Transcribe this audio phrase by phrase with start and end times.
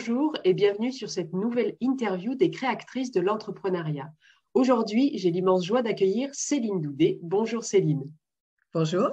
[0.00, 4.10] Bonjour et bienvenue sur cette nouvelle interview des créatrices de l'entrepreneuriat.
[4.54, 7.18] Aujourd'hui, j'ai l'immense joie d'accueillir Céline Doudet.
[7.20, 8.10] Bonjour Céline.
[8.72, 9.10] Bonjour.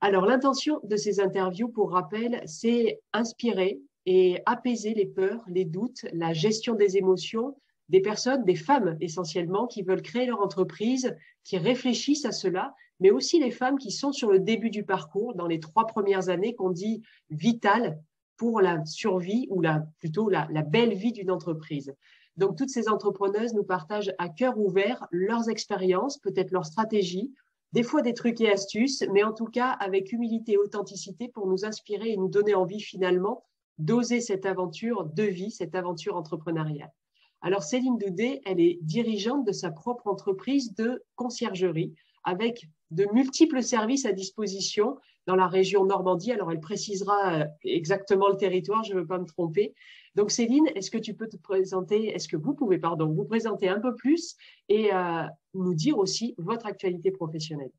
[0.00, 6.06] Alors, l'intention de ces interviews, pour rappel, c'est inspirer et apaiser les peurs, les doutes,
[6.12, 7.56] la gestion des émotions
[7.88, 11.14] des personnes, des femmes essentiellement, qui veulent créer leur entreprise,
[11.44, 15.36] qui réfléchissent à cela, mais aussi les femmes qui sont sur le début du parcours,
[15.36, 18.02] dans les trois premières années qu'on dit vitales
[18.36, 21.94] pour la survie ou la, plutôt la, belle vie d'une entreprise.
[22.36, 27.32] Donc, toutes ces entrepreneuses nous partagent à cœur ouvert leurs expériences, peut-être leurs stratégies,
[27.72, 31.46] des fois des trucs et astuces, mais en tout cas avec humilité et authenticité pour
[31.46, 33.44] nous inspirer et nous donner envie finalement
[33.78, 36.92] d'oser cette aventure de vie, cette aventure entrepreneuriale.
[37.40, 43.62] Alors, Céline Doudet, elle est dirigeante de sa propre entreprise de conciergerie avec de multiples
[43.62, 44.96] services à disposition
[45.26, 46.32] dans la région Normandie.
[46.32, 49.74] Alors, elle précisera euh, exactement le territoire, je ne veux pas me tromper.
[50.14, 53.68] Donc, Céline, est-ce que tu peux te présenter, est-ce que vous pouvez, pardon, vous présenter
[53.68, 54.36] un peu plus
[54.68, 57.72] et euh, nous dire aussi votre actualité professionnelle?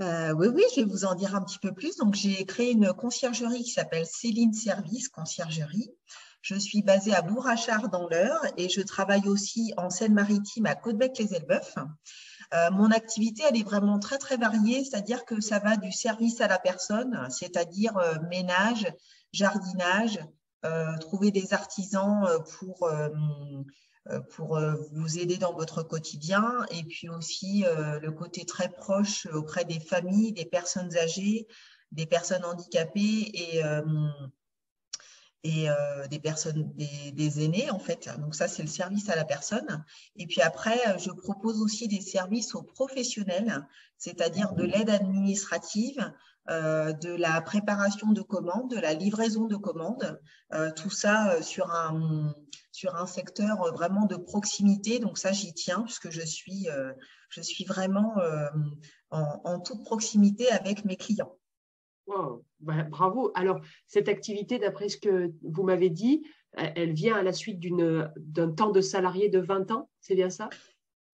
[0.00, 1.96] Euh, oui, oui, je vais vous en dire un petit peu plus.
[1.96, 5.90] Donc, j'ai créé une conciergerie qui s'appelle Céline Service Conciergerie.
[6.40, 11.76] Je suis basée à Bourrachard dans l'Eure et je travaille aussi en Seine-Maritime à Côtebec-les-Elbeuf.
[12.54, 16.40] Euh, mon activité, elle est vraiment très, très variée, c'est-à-dire que ça va du service
[16.40, 18.86] à la personne, c'est-à-dire euh, ménage,
[19.32, 20.18] jardinage,
[20.64, 22.88] euh, trouver des artisans pour,
[24.36, 24.60] pour
[24.92, 30.32] vous aider dans votre quotidien, et puis aussi le côté très proche auprès des familles,
[30.32, 31.48] des personnes âgées,
[31.90, 33.62] des personnes handicapées et
[35.44, 38.08] et euh, des personnes, des, aînés en fait.
[38.18, 39.84] Donc ça, c'est le service à la personne.
[40.16, 43.66] Et puis après, je propose aussi des services aux professionnels,
[43.98, 46.12] c'est-à-dire de l'aide administrative,
[46.50, 50.20] euh, de la préparation de commandes, de la livraison de commandes,
[50.54, 52.34] euh, tout ça sur un
[52.70, 54.98] sur un secteur vraiment de proximité.
[54.98, 56.68] Donc ça, j'y tiens puisque je suis
[57.28, 58.14] je suis vraiment
[59.10, 61.36] en toute proximité avec mes clients.
[62.06, 63.30] Bah, bravo.
[63.34, 68.50] Alors, cette activité, d'après ce que vous m'avez dit, elle vient à la suite d'un
[68.50, 70.50] temps de salarié de 20 ans, c'est bien ça?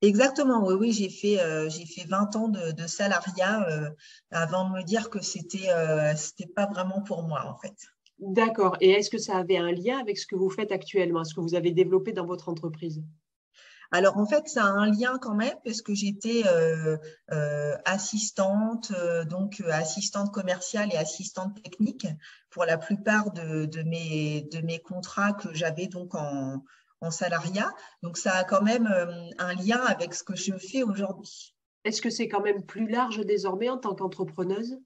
[0.00, 3.90] Exactement, oui, oui, j'ai fait, euh, j'ai fait 20 ans de, salariat euh,
[4.30, 7.74] avant de me dire que c'était euh, c'était pas vraiment pour moi, en fait.
[8.20, 8.76] D'accord.
[8.80, 11.40] Et est-ce que ça avait un lien avec ce que vous faites actuellement, ce que
[11.40, 13.02] vous avez développé dans votre entreprise?
[13.90, 16.98] Alors en fait, ça a un lien quand même parce que j'étais euh,
[17.32, 22.06] euh, assistante, euh, donc assistante commerciale et assistante technique
[22.50, 27.70] pour la plupart de, mes, contrats que j'avais donc en salariat.
[28.02, 28.88] Donc ça a quand même
[29.38, 31.54] un lien avec ce que je fais aujourd'hui.
[31.84, 34.78] Est-ce que c'est quand même plus large désormais en tant qu'entrepreneuse?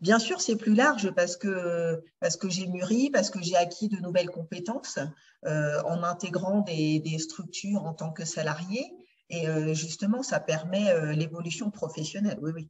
[0.00, 3.88] Bien sûr, c'est plus large parce que, parce que j'ai mûri, parce que j'ai acquis
[3.88, 4.98] de nouvelles compétences
[5.46, 8.84] euh, en intégrant des, structures en tant que salarié.
[9.28, 12.38] Et euh, justement, ça permet euh, l'évolution professionnelle.
[12.40, 12.68] Oui, oui.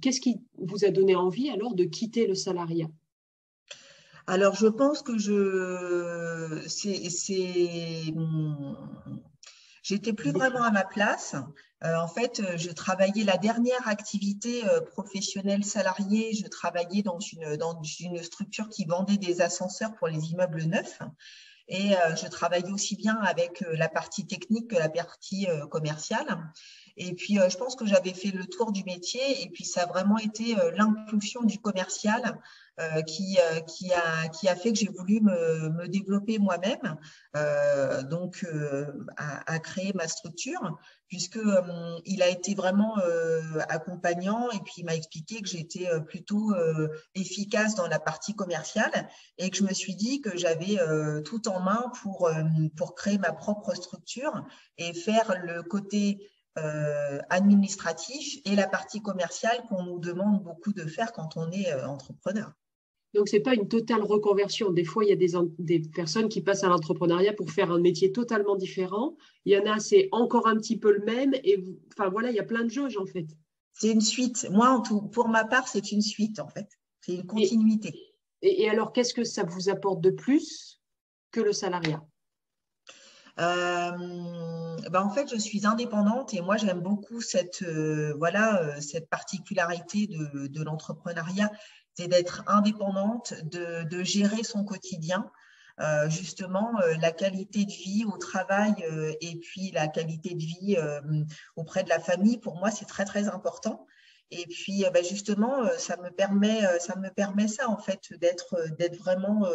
[0.00, 2.88] Qu'est-ce qui vous a donné envie alors de quitter le salariat?
[4.26, 7.08] Alors, je pense que je, c'est,
[9.82, 11.34] j'étais plus vraiment à ma place.
[11.84, 16.32] Euh, en fait, euh, je travaillais la dernière activité euh, professionnelle salariée.
[16.32, 21.00] Je travaillais dans une, dans une structure qui vendait des ascenseurs pour les immeubles neufs.
[21.68, 26.26] Et je travaillais aussi bien avec la partie technique que la partie commerciale.
[26.96, 29.86] Et puis, je pense que j'avais fait le tour du métier et puis ça a
[29.86, 32.38] vraiment été l'impulsion du commercial
[32.80, 36.96] euh, qui, euh, qui, a, qui a fait que j'ai voulu me, me développer moi-même,
[37.36, 38.46] euh, donc
[39.18, 41.38] à, à, créer ma structure, puisque
[42.06, 42.96] il a été vraiment
[43.68, 46.54] accompagnant et puis il m'a expliqué que j'étais plutôt
[47.14, 50.78] efficace dans la partie commerciale et que je me suis dit que j'avais
[51.24, 52.30] tout en main pour,
[52.78, 54.46] pour créer ma propre structure
[54.78, 56.26] et faire le côté
[56.58, 61.72] euh, administratif et la partie commerciale qu'on nous demande beaucoup de faire quand on est
[61.84, 62.52] entrepreneur.
[63.14, 64.70] Donc, ce n'est pas une totale reconversion.
[64.70, 67.78] Des fois, il y a des, des personnes qui passent à l'entrepreneuriat pour faire un
[67.78, 69.16] métier totalement différent.
[69.44, 71.34] Il y en a, c'est encore un petit peu le même.
[71.44, 71.62] Et
[71.92, 73.26] enfin, voilà, il y a plein de jauges, en fait.
[73.74, 74.48] C'est une suite.
[74.50, 76.68] Moi, en tout, pour ma part, c'est une suite, en fait.
[77.00, 77.92] C'est une continuité.
[78.40, 80.80] Et, alors, qu'est-ce que ça vous apporte de plus
[81.32, 82.02] que le salariat?
[82.02, 82.11] euh,
[83.36, 89.08] ben en fait, je suis indépendante et moi, j'aime beaucoup cette, euh, voilà, euh, cette
[89.08, 91.50] particularité de, de l'entrepreneuriat
[91.94, 95.30] c'est d'être indépendante, de, gérer son quotidien.
[95.80, 100.42] Euh, justement euh, la qualité de vie au travail euh, et puis la qualité de
[100.42, 100.76] vie
[101.56, 103.86] auprès de la famille, pour moi, c'est très, très important.
[104.30, 108.96] Et puis, bah, justement, ça me permet, ça me permet ça en fait d'être, d'être
[108.96, 109.46] vraiment,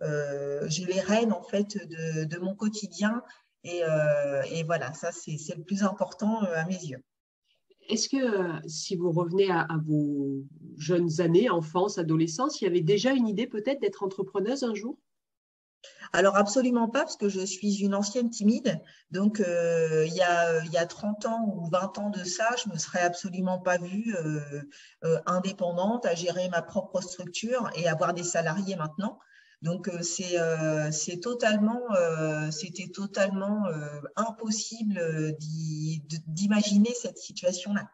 [0.00, 3.22] j'ai les rênes en fait de, de mon quotidien.
[3.64, 3.82] Et,
[4.50, 7.02] et voilà, ça c'est le plus important à mes yeux.
[7.88, 10.44] Est-ce que si vous revenez à, vos
[10.76, 14.98] jeunes années, enfance, adolescence, il y avait déjà une idée peut-être d'être entrepreneuse un jour?
[16.12, 18.82] Alors absolument pas, parce que je suis une ancienne timide.
[19.10, 22.48] Donc euh, il, y a, il y a 30 ans ou 20 ans de ça,
[22.62, 24.62] je ne me serais absolument pas vue euh,
[25.04, 29.18] euh, indépendante à gérer ma propre structure et avoir des salariés maintenant.
[29.62, 31.82] Donc c'est totalement,
[32.50, 33.64] c'était totalement
[34.14, 35.36] impossible
[36.28, 37.90] d'imaginer cette situation-là.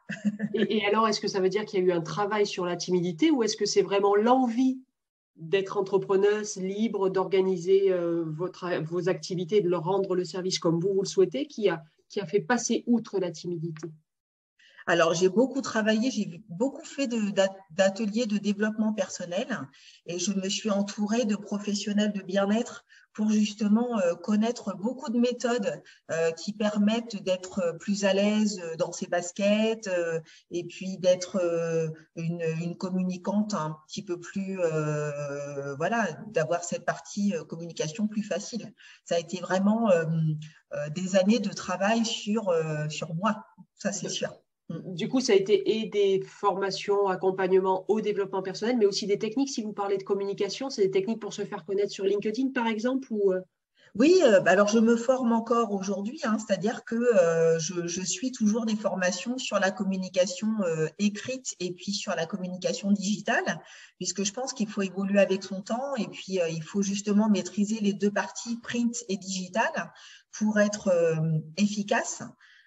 [0.54, 2.76] et, alors, est-ce que ça veut dire qu'il y a eu un travail sur la
[2.76, 4.78] timidité ou est-ce que c'est vraiment l'envie
[5.36, 8.24] d'être entrepreneuse libre, d'organiser euh,
[8.82, 11.82] vos activités, de leur rendre le service comme vous, vous le souhaitez, qui a
[12.26, 13.88] fait passer outre la timidité?
[14.86, 17.08] Alors, j'ai beaucoup travaillé, j'ai beaucoup fait
[17.70, 19.46] d'ateliers de, développement personnel
[20.06, 22.84] et je me suis entourée de professionnels de bien-être
[23.14, 28.92] pour justement euh, connaître beaucoup de méthodes euh, qui permettent d'être plus à l'aise dans
[28.92, 30.20] ses baskets euh,
[30.50, 31.40] et puis d'être
[32.16, 34.58] une, communicante un petit peu plus,
[35.78, 38.74] voilà, d'avoir cette partie communication plus facile.
[39.04, 39.90] Ça a été vraiment
[40.94, 42.52] des années de travail sur,
[42.90, 43.44] sur moi,
[43.76, 44.43] ça c'est sûr.
[44.84, 49.18] Du coup, ça a été et des formations, accompagnement au développement personnel, mais aussi des
[49.18, 49.50] techniques.
[49.50, 52.66] Si vous parlez de communication, c'est des techniques pour se faire connaître sur LinkedIn, par
[52.66, 53.08] exemple.
[53.12, 53.40] Euh?
[53.94, 58.32] Oui, euh, bah alors je me forme encore aujourd'hui, hein, c'est-à-dire que euh, je, suis
[58.32, 60.48] toujours des formations sur la communication
[60.98, 63.62] écrite et puis sur la communication digitale,
[63.98, 67.78] puisque je pense qu'il faut évoluer avec son temps et puis il faut justement maîtriser
[67.80, 69.92] les deux parties, print et digital,
[70.32, 70.90] pour être
[71.56, 72.24] efficace.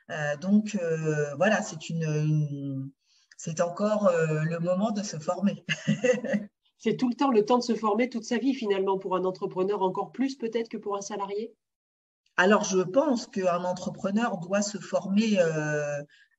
[0.09, 2.89] Euh, donc euh, voilà, c'est une,
[3.37, 5.65] c'est encore euh, le moment de se former.
[6.77, 9.25] c'est tout le temps le temps de se former toute sa vie finalement pour un
[9.25, 11.53] entrepreneur encore plus peut-être que pour un salarié?
[12.37, 15.37] Alors je pense qu'un entrepreneur doit se former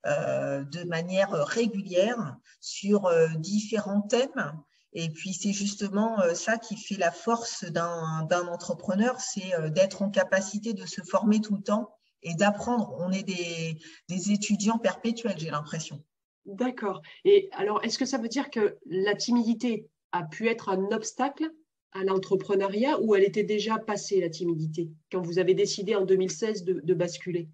[0.04, 4.52] de manière régulière sur différents thèmes.
[4.92, 10.72] Et puis c'est justement ça qui fait la force d'un entrepreneur, c'est d'être en capacité
[10.72, 12.96] de se former tout le temps et d'apprendre.
[12.98, 16.02] On est des, étudiants perpétuels, j'ai l'impression.
[16.46, 17.02] D'accord.
[17.24, 21.50] Et alors, est-ce que ça veut dire que la timidité a pu être un obstacle
[21.92, 26.64] à l'entrepreneuriat ou elle était déjà passée, la timidité, quand vous avez décidé en 2016
[26.64, 27.48] de, basculer?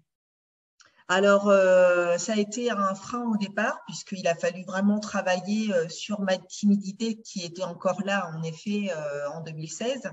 [1.07, 5.87] Alors, euh, ça a été un frein au départ, puisqu'il a fallu vraiment travailler euh,
[5.87, 10.09] sur ma timidité qui était encore là, en effet, euh, en 2016.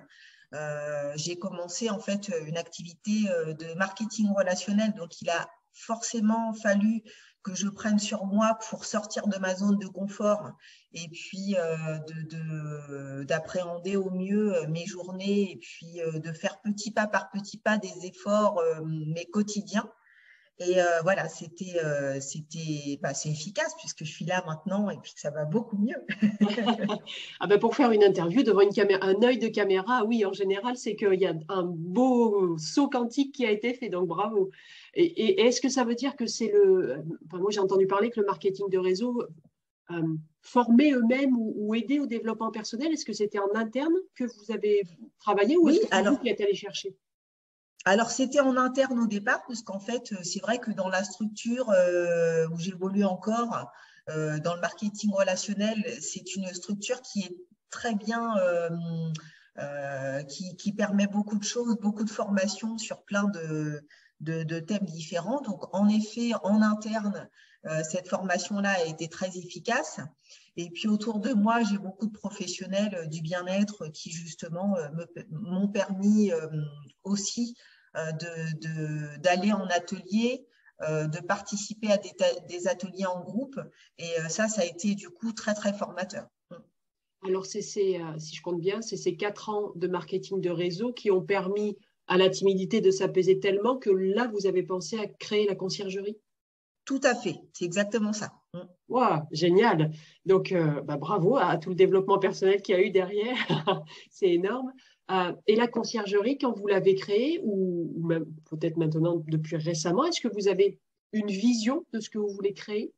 [0.54, 6.52] Euh, j'ai commencé en fait une activité euh, de marketing relationnel, donc il a forcément
[6.52, 7.02] fallu
[7.42, 10.52] que je prenne sur moi pour sortir de ma zone de confort
[10.92, 17.30] et puis euh, d'appréhender au mieux mes journées et puis de faire petit pas par
[17.30, 19.90] petit pas des efforts, mais quotidiens.
[20.66, 24.98] Et euh, voilà, c'était euh, c'était bah, c'est efficace puisque je suis là maintenant et
[25.02, 25.96] puis que ça va beaucoup mieux.
[27.40, 30.32] ah ben pour faire une interview devant une caméra, un œil de caméra, oui, en
[30.32, 34.50] général, c'est qu'il y a un beau saut quantique qui a été fait, donc bravo.
[34.94, 37.02] Et, est-ce que ça veut dire que c'est le.
[37.26, 39.22] Enfin, moi, j'ai entendu parler que le marketing de réseau
[39.90, 40.02] euh,
[40.42, 42.92] formait eux-mêmes ou, aidait au développement personnel?
[42.92, 44.82] Est-ce que c'était en interne que vous avez
[45.18, 46.94] travaillé ou est-ce que c'est vous qui êtes allé chercher?
[47.84, 51.02] Alors, c'était en interne au départ, parce qu'en fait, euh, c'est vrai que dans la
[51.02, 53.72] structure euh, où j'évolue encore,
[54.08, 57.36] euh, dans le marketing relationnel, c'est une structure qui est
[57.70, 58.34] très bien,
[60.28, 65.40] qui, permet beaucoup de choses, beaucoup de formations sur plein de, thèmes différents.
[65.40, 67.28] Donc, en effet, en interne,
[67.90, 70.00] cette formation-là a été très efficace.
[70.56, 74.76] Et puis autour de moi, j'ai beaucoup de professionnels du bien-être qui justement
[75.30, 76.30] m'ont permis
[77.04, 77.56] aussi
[77.94, 80.46] euh, d'aller en atelier,
[80.80, 83.60] euh, de participer à des, ateliers en groupe.
[83.98, 86.26] Et euh, ça, ça a été du coup très, très formateur.
[86.50, 86.56] Mm.
[87.26, 88.00] Alors, c'est si
[88.34, 92.16] je compte bien, c'est ces quatre ans de marketing de réseau qui ont permis à
[92.16, 96.18] la timidité de s'apaiser tellement que là, vous avez pensé à créer la conciergerie?
[96.84, 98.32] Tout à fait, c'est exactement ça.
[98.54, 99.20] Mm.
[99.30, 99.92] génial.
[100.26, 100.54] Donc,
[100.84, 103.36] bah, bravo à tout le développement personnel qu'il y a eu derrière.
[104.10, 104.72] c'est énorme.
[105.10, 110.20] Euh, et la conciergerie, quand vous l'avez créée, ou, même peut-être maintenant depuis récemment, est-ce
[110.20, 110.78] que vous avez
[111.12, 112.92] une vision de ce que vous voulez créer?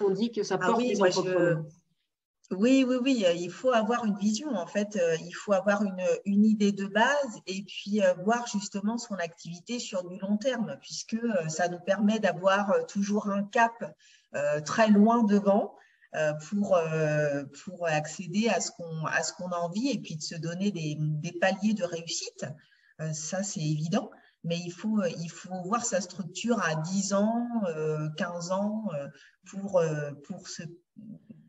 [0.00, 1.64] On dit que ça ah porte les entrepreneurs.
[2.50, 6.46] Oui, oui, oui, il faut avoir une vision, en fait, il faut avoir une, une
[6.46, 11.68] idée de base et puis voir justement son activité sur du long terme, puisque ça
[11.68, 13.94] nous permet d'avoir toujours un cap
[14.64, 15.74] très loin devant
[16.48, 16.78] pour,
[17.64, 19.02] pour accéder à ce qu'on
[19.36, 22.46] qu'on a envie et puis de se donner des, des paliers de réussite.
[23.12, 24.10] Ça, c'est évident
[24.44, 27.46] mais il faut, il faut voir sa structure à 10 ans,
[28.16, 28.84] 15 ans
[29.44, 29.82] pour,
[30.24, 30.62] pour se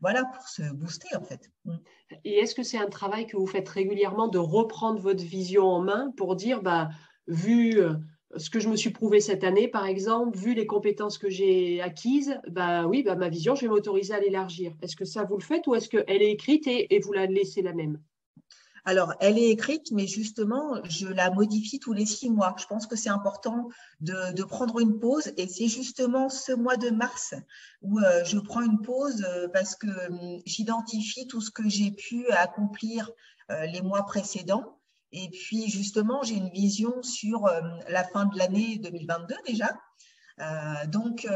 [0.00, 1.50] voilà, pour se booster en fait.
[1.64, 1.76] Mm.
[2.24, 5.80] Et est-ce que c'est un travail que vous faites régulièrement de reprendre votre vision en
[5.80, 6.88] main pour dire, bah,
[7.26, 7.94] vu euh,
[8.36, 11.80] ce que je me suis prouvé cette année, par exemple, vu les compétences que j'ai
[11.80, 14.72] acquises, bah oui, bah, ma vision, je vais m'autoriser à l'élargir.
[14.82, 17.62] Est-ce que ça vous le faites ou est-ce qu'elle est écrite et, vous la laissez
[17.62, 17.98] la même?
[18.84, 22.54] Alors, elle est écrite, mais justement, je la modifie tous les six mois.
[22.58, 23.68] Je pense que c'est important
[24.00, 25.32] de, prendre une pause.
[25.36, 27.34] Et c'est justement ce mois de mars
[27.82, 31.90] où euh, je prends une pause euh, parce que hum, j'identifie tout ce que j'ai
[31.90, 33.10] pu accomplir
[33.50, 34.79] euh, les mois précédents.
[35.12, 37.48] Et puis, justement, j'ai une vision sur
[37.88, 39.76] la fin de l'année 2022 déjà.
[40.86, 41.26] donc,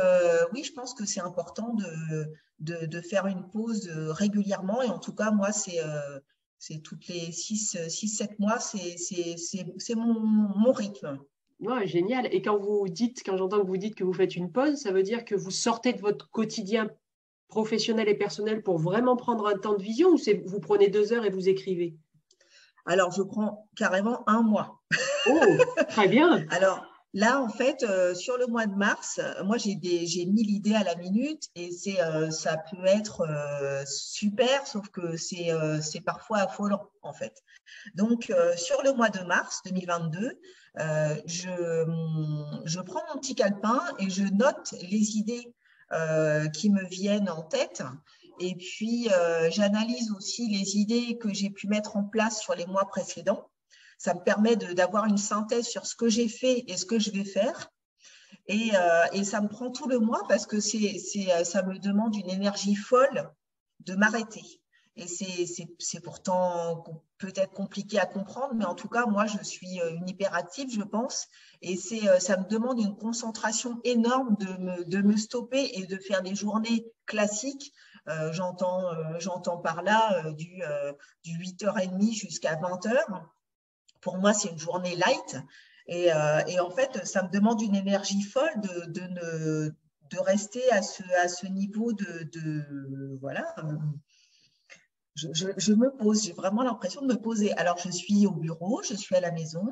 [0.53, 1.75] oui, je pense que c'est important
[2.61, 4.81] de, de, faire une pause régulièrement.
[4.83, 5.81] Et en tout cas, moi, c'est
[6.67, 11.19] c'est toutes les 6-7 mois, c'est mon, mon, rythme.
[11.61, 12.27] Ouais, génial.
[12.33, 14.91] Et quand vous dites, quand j'entends que vous dites que vous faites une pause, ça
[14.91, 16.91] veut dire que vous sortez de votre quotidien
[17.49, 21.27] professionnel et personnel pour vraiment prendre un temps de vision ou vous prenez deux heures
[21.27, 21.97] et vous écrivez?
[22.87, 24.81] Alors, je prends carrément un mois.
[25.27, 25.41] Oh,
[25.89, 26.45] très bien.
[26.51, 26.85] Alors,
[27.17, 30.97] Là, en fait, euh, sur le mois de mars, moi, j'ai mis l'idée à la
[30.97, 37.13] minute et c'est euh, ça peut être euh, super, sauf que c'est parfois affolant, en
[37.13, 37.41] fait.
[37.95, 40.41] Donc, sur le mois de mars 2022,
[41.27, 45.55] je, je prends mon petit calepin et je note les idées
[46.53, 47.85] qui me viennent en tête.
[48.41, 49.09] Et puis,
[49.51, 53.49] j'analyse aussi les idées que j'ai pu mettre en place sur les mois précédents
[53.99, 57.11] ça me permet d'avoir une synthèse sur ce que j'ai fait et ce que je
[57.11, 57.71] vais faire.
[58.47, 62.29] Et, euh, ça me prend tout le mois parce que euh, ça me demande une
[62.29, 63.33] énergie folle
[63.81, 64.61] de m'arrêter.
[64.97, 66.85] Et c'est pourtant
[67.19, 70.83] peut-être compliqué à comprendre, mais en tout cas, moi, je suis euh, une hyperactive, je
[70.83, 71.27] pense.
[71.63, 76.23] Et ça me demande une concentration énorme de me, de me stopper et de faire
[76.23, 77.73] des journées classiques.
[78.09, 78.83] Euh, J'entends
[79.19, 80.63] j'entends par là du,
[81.23, 83.25] du 8h30 jusqu'à 20h
[84.05, 85.37] pour moi, c'est une journée light.
[85.91, 89.73] Euh, et, en fait, ça me demande une énergie folle de,
[90.11, 93.53] de, rester à ce, à ce niveau de, de voilà.
[95.17, 97.53] Je, me pose, j'ai vraiment l'impression de me poser.
[97.55, 99.67] Alors, je suis au bureau, je suis à la maison,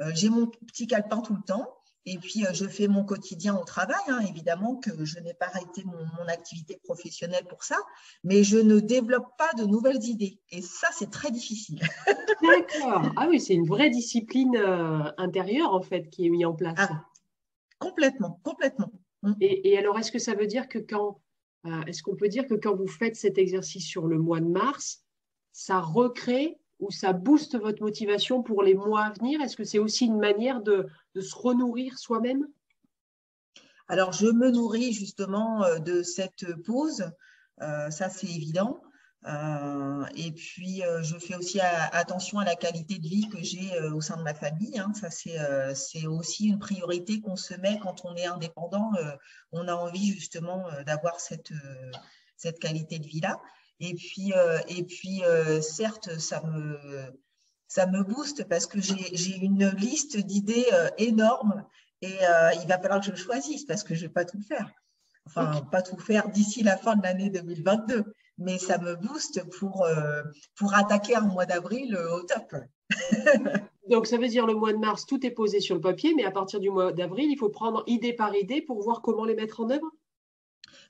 [0.00, 1.75] euh, j'ai mon petit calepin tout le temps.
[2.08, 3.96] Et puis, euh, je fais mon quotidien au travail.
[4.08, 4.20] Hein.
[4.28, 7.76] évidemment que je n'ai pas arrêté mon, activité professionnelle pour ça,
[8.24, 10.40] mais je ne développe pas de nouvelles idées.
[10.50, 11.80] Et ça, c'est très difficile.
[12.42, 13.12] D'accord.
[13.16, 16.74] Ah oui, c'est une vraie discipline euh, intérieure, en fait, qui est mise en place.
[16.78, 17.04] Ah,
[17.78, 18.92] complètement, complètement.
[19.22, 19.32] Mmh.
[19.40, 21.20] Et, alors, est-ce que ça veut dire que quand,
[21.66, 24.48] euh, est-ce qu'on peut dire que quand vous faites cet exercice sur le mois de
[24.48, 25.04] mars,
[25.52, 29.40] ça recrée ou ça booste votre motivation pour les mois à venir?
[29.40, 32.46] Est-ce que c'est aussi une manière de, se renourrir soi-même?
[33.88, 37.10] Alors, je me nourris justement euh, de cette pause,
[37.62, 38.80] euh, ça c'est évident.
[39.26, 44.00] Euh, et puis, je fais aussi attention à la qualité de vie que j'ai au
[44.00, 44.78] sein de ma famille.
[44.78, 44.92] Hein.
[44.94, 48.92] Ça, c'est aussi une priorité qu'on se met quand on est indépendant.
[49.50, 51.50] on a envie justement d'avoir cette
[52.60, 53.40] qualité de vie-là.
[53.80, 56.78] Et puis, euh, et puis euh, certes, ça me,
[57.68, 61.64] ça me booste parce que j'ai une liste d'idées euh, énorme
[62.02, 62.18] et
[62.62, 64.70] il va falloir que je choisisse parce que je ne vais pas tout faire.
[65.26, 68.04] Enfin, pas tout faire d'ici la fin de l'année 2022,
[68.38, 69.88] mais ça me booste pour,
[70.56, 72.54] pour attaquer un mois d'avril au top.
[73.88, 76.24] Donc, ça veut dire le mois de mars, tout est posé sur le papier, mais
[76.24, 79.34] à partir du mois d'avril, il faut prendre idée par idée pour voir comment les
[79.34, 79.90] mettre en œuvre?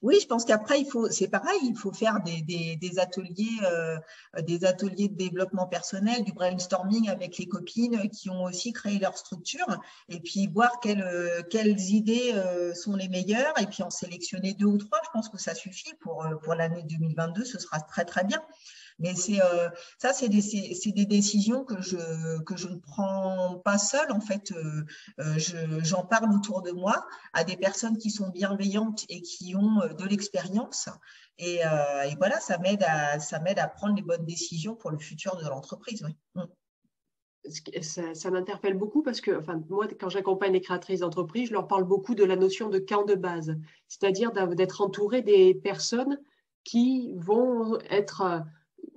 [0.02, 3.96] Oui, je pense qu'après, il faut, c'est pareil, il faut faire des, ateliers, euh,
[4.42, 9.16] des ateliers de développement personnel, du brainstorming avec les copines qui ont aussi créé leur
[9.16, 9.66] structure,
[10.08, 14.54] et puis voir quelles, euh, quelles idées euh, sont les meilleures, et puis en sélectionner
[14.54, 15.00] deux ou trois.
[15.04, 18.42] Je pense que ça suffit pour, pour l'année 2022, ce sera très très bien.
[18.98, 20.40] Mais c'est euh, ça, c'est des,
[20.92, 24.10] des, décisions que je, que je ne prends pas seule.
[24.10, 24.84] En fait, euh,
[25.20, 29.80] euh, j'en parle autour de moi à des personnes qui sont bienveillantes et qui ont
[29.86, 30.88] de l'expérience.
[31.38, 35.36] Et, et, voilà, ça m'aide à, ça à prendre les bonnes décisions pour le futur
[35.36, 36.02] de l'entreprise.
[36.34, 36.44] Mm.
[37.82, 41.68] Ça, ça m'interpelle beaucoup parce que, enfin, moi, quand j'accompagne les créatrices d'entreprise, je leur
[41.68, 46.18] parle beaucoup de la notion de camp de base, c'est-à-dire d'être entouré des personnes
[46.64, 48.42] qui vont être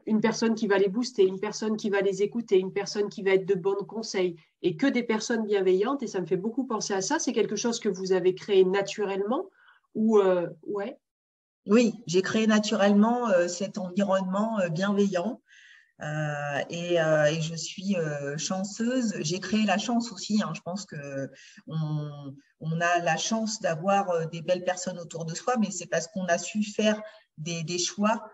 [0.10, 3.24] une personne qui va les booster, une personne qui va les écouter, une personne qui
[3.24, 6.04] va être de bons conseils et que des personnes bienveillantes.
[6.04, 7.20] Et ça me fait beaucoup penser à ça.
[7.20, 9.50] C'est quelque chose que vous avez créé naturellement
[9.96, 10.20] ou
[10.64, 10.98] ouais?
[11.66, 15.42] Oui, j'ai créé naturellement cet environnement bienveillant
[16.02, 19.16] euh, et, euh, et, je suis euh, chanceuse.
[19.20, 20.42] J'ai créé la chance aussi.
[20.42, 20.54] Hein.
[20.56, 21.30] Je pense que
[21.68, 26.26] on, a la chance d'avoir des belles personnes autour de soi, mais c'est parce qu'on
[26.26, 27.02] a su faire
[27.38, 28.30] des choix,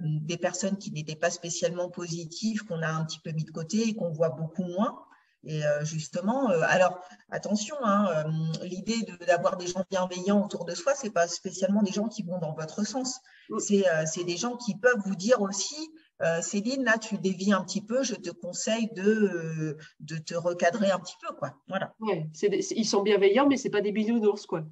[0.00, 3.88] des personnes qui n'étaient pas spécialement positives, qu'on a un petit peu mis de côté
[3.88, 4.98] et qu'on voit beaucoup moins.
[5.44, 8.24] Et justement, alors attention, hein,
[8.62, 12.38] l'idée d'avoir des gens bienveillants autour de soi, c'est pas spécialement des gens qui vont
[12.38, 13.20] dans votre sens.
[13.58, 15.90] C'est des gens qui peuvent vous dire aussi
[16.22, 20.34] euh, Céline, là, tu dévies un petit peu, je te conseille de, euh, de te
[20.34, 21.34] recadrer un petit peu.
[21.34, 21.54] Quoi.
[21.68, 21.94] Voilà.
[22.00, 24.46] ils sont bienveillants, mais ce n'est pas des bisounours.
[24.46, 24.62] Quoi.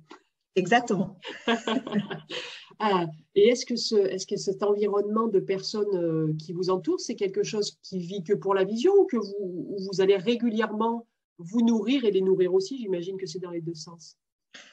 [0.55, 1.19] Exactement.
[2.83, 7.79] ah, et est-ce que, cet environnement de personnes euh, qui vous entourent, c'est quelque chose
[7.83, 11.07] qui vit que pour la vision ou que vous, allez régulièrement
[11.37, 12.79] vous nourrir et les nourrir aussi?
[12.79, 14.17] J'imagine que c'est dans les deux sens.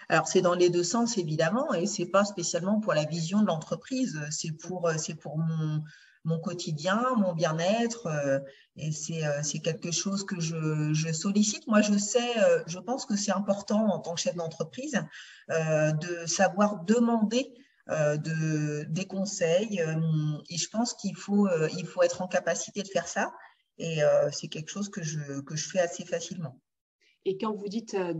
[0.07, 3.47] Alors, c'est dans les deux sens, évidemment, et c'est pas spécialement pour la vision de
[3.47, 4.89] l'entreprise, c'est pour,
[5.21, 5.37] pour
[6.23, 8.07] mon, quotidien, mon bien-être.
[8.07, 8.39] Euh,
[8.77, 11.67] et euh, c'est quelque chose que je, sollicite.
[11.67, 14.97] Moi, je sais, euh, je pense que c'est important en tant que chef d'entreprise
[15.49, 17.53] de savoir demander
[17.89, 19.82] de, des conseils.
[20.50, 23.32] et je pense qu'il faut, il faut être en capacité de faire ça.
[23.77, 24.00] Et
[24.32, 26.60] c'est quelque chose que je, que je fais assez facilement.
[27.27, 28.13] Et quand vous dites euh,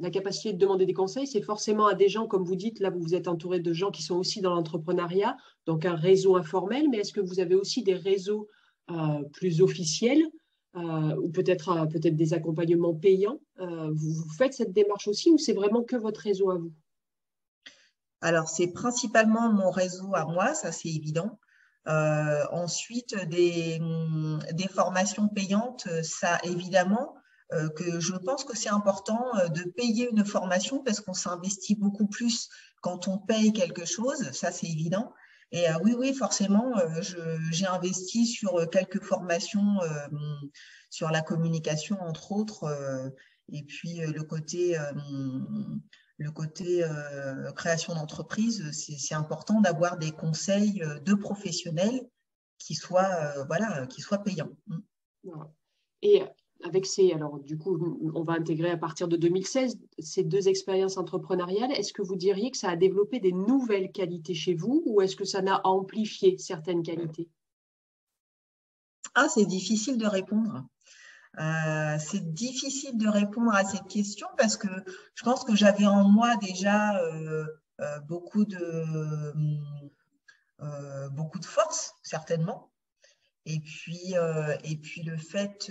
[0.00, 2.88] la capacité de demander des conseils, c'est forcément à des gens, comme vous dites, là,
[2.88, 6.88] vous vous êtes entouré de gens qui sont aussi dans l'entrepreneuriat, donc un réseau informel,
[6.88, 8.46] mais est-ce que vous avez aussi des réseaux
[8.92, 10.22] euh, plus officiels
[10.76, 15.82] euh, ou peut-être peut des accompagnements payants vous, faites cette démarche aussi ou c'est vraiment
[15.82, 16.72] que votre réseau à vous?
[18.24, 21.38] Alors, c'est principalement mon réseau à moi, ça c'est évident.
[21.86, 23.80] ensuite, des,
[24.52, 27.14] des, formations payantes, ça évidemment,
[27.52, 31.74] euh, que je pense que c'est important euh, de payer une formation parce qu'on s'investit
[31.74, 32.48] beaucoup plus
[32.80, 35.12] quand on paye quelque chose, ça c'est évident.
[35.52, 36.72] Et euh, oui, oui, forcément,
[37.50, 39.78] j'ai investi sur quelques formations
[40.90, 43.12] sur la communication, entre autres,
[43.52, 44.76] et puis le côté,
[46.18, 46.84] le côté
[47.56, 52.08] création d'entreprise, c'est important d'avoir des conseils de professionnels
[52.58, 54.50] qui soient, voilà, qui soient payants.
[56.02, 56.22] Et
[56.62, 57.78] avec ces, alors du coup,
[58.14, 61.72] on va intégrer à partir de 2016 ces deux expériences entrepreneuriales.
[61.72, 65.16] Est-ce que vous diriez que ça a développé des nouvelles qualités chez vous ou est-ce
[65.16, 67.28] que ça n'a amplifié certaines qualités?
[69.14, 70.64] Ah, c'est difficile de répondre.
[71.38, 74.68] Euh, c'est difficile de répondre à cette question parce que
[75.14, 77.44] je pense que j'avais en moi déjà euh,
[77.80, 79.32] euh, beaucoup, de,
[81.10, 82.70] beaucoup de force, certainement.
[83.46, 84.14] Et puis,
[84.64, 85.70] et puis le fait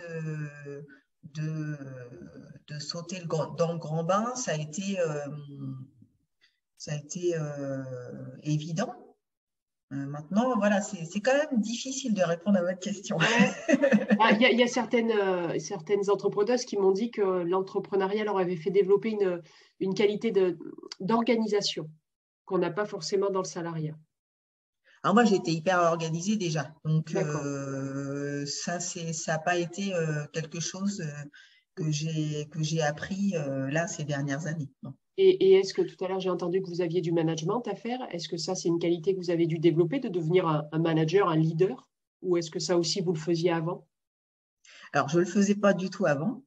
[1.24, 1.78] de,
[2.68, 5.00] de, sauter le dans le grand bain, ça a été,
[6.78, 7.36] ça a été
[8.44, 9.03] évident.
[9.94, 13.18] Maintenant, voilà, c'est quand même difficile de répondre à votre question.
[14.20, 18.70] Ah, il y, a, certaines, certaines entrepreneuses qui m'ont dit que l'entrepreneuriat leur avait fait
[18.70, 19.42] développer une,
[19.82, 20.32] une qualité
[21.02, 21.90] d'organisation
[22.46, 23.96] qu'on n'a pas forcément dans le salariat.
[25.04, 26.74] Alors moi, j'étais hyper organisée déjà.
[26.86, 31.24] Donc, euh, ça, ça n'a pas été euh, quelque chose euh,
[31.76, 33.34] que j'ai appris
[33.70, 34.70] là ces dernières années.
[35.18, 38.00] Et, est-ce que tout à l'heure, j'ai entendu que vous aviez du management à faire?
[38.12, 41.30] Est-ce que ça, c'est une qualité que vous avez dû développer, de devenir un, manager,
[41.30, 41.88] un leader?
[42.24, 43.88] Ou est-ce que ça aussi, vous le faisiez avant?
[44.92, 46.44] Alors, je ne le faisais pas du tout avant.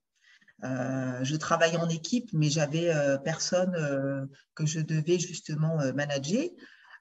[0.62, 2.90] je travaillais en équipe, mais j'avais
[3.24, 6.48] personne que je devais justement manager.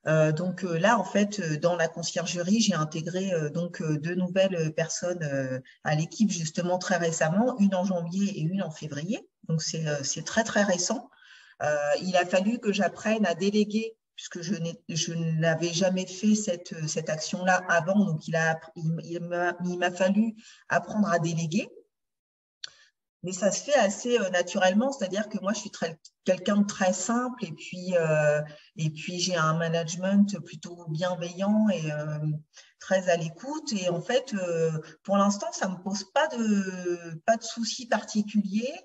[0.07, 4.73] Euh, donc euh, là, en fait, euh, dans la conciergerie, j'ai intégré donc deux nouvelles
[4.75, 9.27] personnes à l'équipe justement très récemment, une en janvier et une en février.
[9.47, 11.09] Donc c'est très très récent.
[12.01, 14.55] Il a fallu que j'apprenne à déléguer puisque je,
[14.87, 18.05] je n'avais jamais fait cette, cette action-là avant.
[18.05, 20.35] Donc il a il, il m'a fallu
[20.69, 21.69] apprendre à déléguer
[23.25, 25.71] mais ça se fait assez euh, naturellement, c'est-à-dire que moi, je suis
[26.25, 28.39] quelqu'un de très simple et puis, euh,
[28.75, 32.19] puis j'ai un management plutôt bienveillant et euh,
[32.79, 33.73] très à l'écoute.
[33.73, 34.35] Et en fait,
[35.01, 38.75] pour l'instant, ça ne me pose pas de, pas de soucis particuliers.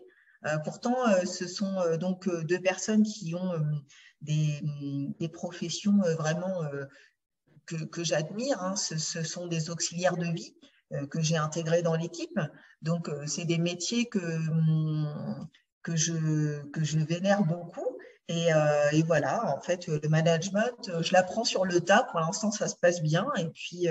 [0.64, 3.52] Pourtant, ce sont donc deux personnes qui ont
[4.22, 4.62] des,
[5.32, 6.62] professions vraiment
[7.66, 8.60] que, j'admire.
[8.62, 8.76] Hein.
[8.76, 10.54] Ce, sont des auxiliaires de vie.
[10.92, 12.40] Euh, que j'ai intégré dans l'équipe.
[12.82, 15.46] Donc, euh, c'est des métiers que, hum,
[15.84, 17.96] que, je, que je vénère beaucoup.
[18.26, 18.48] Et,
[18.92, 22.04] et, voilà, en fait, le management, je l'apprends sur le tas.
[22.10, 23.26] Pour l'instant, ça se passe bien.
[23.36, 23.88] Et puis,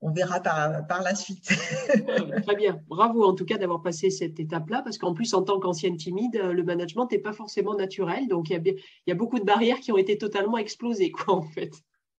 [0.00, 1.48] on verra par, par la suite.
[2.46, 2.80] Très bien.
[2.88, 6.36] Bravo en tout cas d'avoir passé cette étape-là, parce qu'en plus, en tant qu'ancienne timide,
[6.36, 8.28] le management n'est pas forcément naturel.
[8.28, 11.10] Donc, il y, a, il y, a, beaucoup de barrières qui ont été totalement explosées,
[11.10, 11.72] quoi, en fait.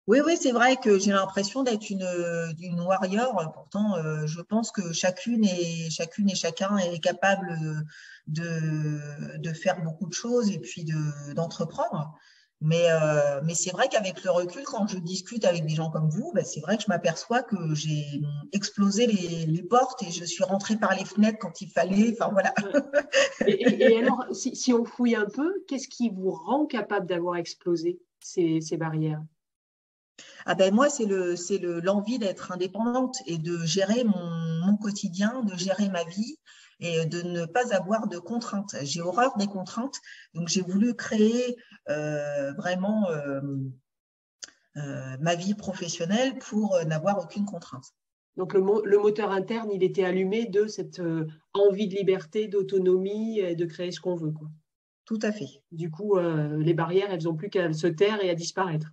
[0.07, 2.07] Oui, oui, c'est vrai que j'ai l'impression d'être une,
[2.59, 3.51] une warrior.
[3.53, 7.59] Pourtant, euh, je pense que chacune et, chacune et chacun est capable
[8.27, 10.85] de, de faire beaucoup de choses et puis
[11.35, 12.17] d'entreprendre.
[12.59, 16.09] Mais, euh, mais c'est vrai qu'avec le recul, quand je discute avec des gens comme
[16.09, 18.03] vous, ben c'est vrai que je m'aperçois que j'ai
[18.51, 22.15] explosé les, les, portes et je suis rentrée par les fenêtres quand il fallait.
[22.19, 22.53] Enfin voilà.
[23.45, 27.35] Et, et, alors, si, si, on fouille un peu, qu'est-ce qui vous rend capable d'avoir
[27.35, 29.21] explosé ces, ces barrières?
[30.47, 34.77] Ah ben moi, c'est le, c'est le, l'envie d'être indépendante et de gérer mon, mon,
[34.77, 36.39] quotidien, de gérer ma vie
[36.79, 38.75] et de ne pas avoir de contraintes.
[38.83, 39.99] J'ai horreur des contraintes,
[40.33, 41.57] donc j'ai voulu créer
[41.89, 43.41] euh, vraiment euh,
[44.77, 47.93] euh, ma vie professionnelle pour n'avoir aucune contrainte.
[48.35, 51.01] Donc le, le, moteur interne, il était allumé de cette
[51.53, 54.31] envie de liberté, d'autonomie et de créer ce qu'on veut.
[54.31, 54.47] Quoi.
[55.05, 55.63] Tout à fait.
[55.71, 58.91] Du coup, les barrières, elles n'ont plus qu'à se taire et à disparaître.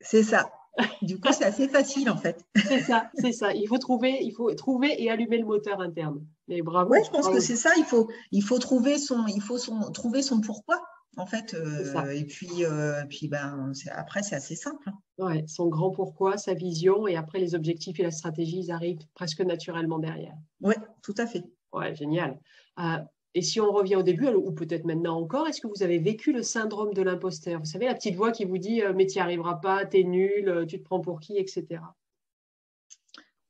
[0.00, 0.50] C'est ça.
[1.02, 2.44] Du coup, c'est assez facile en fait.
[2.56, 3.52] c'est ça, c'est ça.
[3.52, 6.24] Il faut trouver, il faut trouver et allumer le moteur interne.
[6.46, 6.90] Mais bravo.
[6.92, 7.70] Oui, je pense que c'est ça.
[7.76, 10.80] Il faut, il faut trouver son, il faut son, trouver son pourquoi
[11.18, 11.54] en fait.
[11.54, 14.90] Euh, et puis, euh, puis ben, après, c'est assez simple.
[15.18, 19.04] Ouais, son grand pourquoi, sa vision, et après les objectifs et la stratégie, ils arrivent
[19.14, 20.34] presque naturellement derrière.
[20.60, 21.44] Oui, tout à fait.
[21.72, 22.38] Ouais, génial.
[22.78, 22.98] Euh,
[23.38, 26.32] et si on revient au début, ou peut-être maintenant encore, est-ce que vous avez vécu
[26.32, 27.60] le syndrome de l'imposteur?
[27.60, 30.00] Vous savez, la petite voix qui vous dit euh, Mais tu n'y arriveras pas, tu
[30.00, 31.80] es nul, euh, tu te prends pour qui, etc.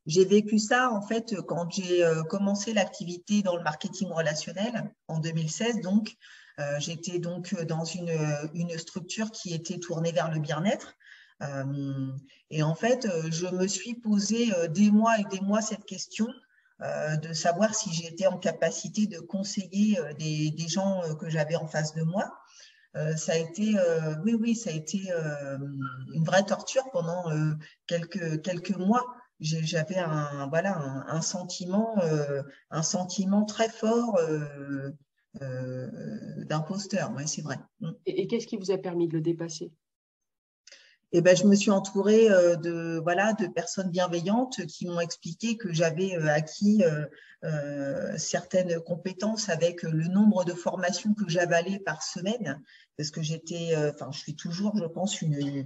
[0.05, 5.17] J'ai vécu ça en fait quand j'ai euh, commencé l'activité dans le marketing relationnel en
[5.17, 5.81] 2016.
[5.81, 6.15] Donc,
[6.77, 10.93] j'étais donc dans une, structure qui était tournée vers le bien-être.
[12.51, 16.27] et en fait, je me suis posé des mois et des mois cette question
[16.79, 21.67] de savoir si j'étais en capacité de conseiller euh, des, gens euh, que j'avais en
[21.67, 22.31] face de moi.
[23.17, 23.75] ça a été,
[24.23, 25.11] oui, oui, ça a été
[26.13, 27.23] une vraie torture pendant
[27.85, 29.05] quelques quelques mois.
[29.39, 30.75] J'avais un voilà
[31.07, 31.95] un, sentiment,
[32.71, 34.19] un sentiment très fort
[36.49, 37.13] d'imposteur.
[37.15, 37.57] Oui, c'est vrai.
[37.79, 37.91] Mm.
[38.07, 39.71] Et qu'est-ce qui vous a permis de le dépasser?
[41.11, 45.57] Et ben, je me suis entourée euh, de, voilà, de personnes bienveillantes qui m'ont expliqué
[45.57, 46.83] que j'avais euh, acquis
[47.43, 52.61] euh, certaines compétences avec le nombre de formations que j'avalais par semaine,
[52.97, 55.65] parce que j'étais, enfin, je suis toujours, je pense, une,